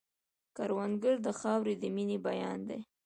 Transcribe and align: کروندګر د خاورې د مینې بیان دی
کروندګر 0.55 1.15
د 1.25 1.27
خاورې 1.39 1.73
د 1.81 1.83
مینې 1.95 2.17
بیان 2.25 2.59
دی 2.67 2.79